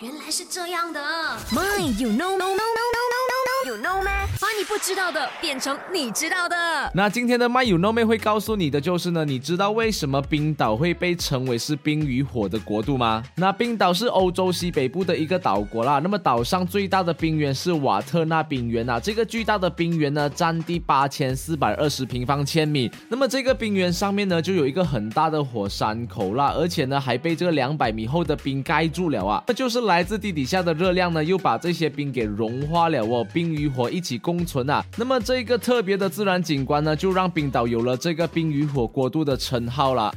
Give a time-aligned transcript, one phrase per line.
[0.00, 1.00] 原来是这样的。
[1.50, 2.65] My, you know, no, no,
[4.68, 6.56] 不知道的变成你知道的。
[6.92, 13.22] 那今天的 My You Know 妹会告诉你的就是呢，你知道为什么冰岛会被称为是冰与火的国度吗？
[13.36, 34.44] 那冰岛是欧洲西北部的一个岛国啦，那么岛上最大的冰原是瓦特纳冰原啊，这个巨大的冰原呢，占地八千四百二十平方千米，那么这个冰原上面呢，就有一个很大的火山口啦，而且呢，还被这个两百米厚的冰盖住了啊，那就是来自地底下的热量呢，又把这些冰给融化了哦，冰与火一起共
[34.96, 40.14] 那么这个特别的自然景观呢，就让冰岛有了这个冰与火国度的称号了。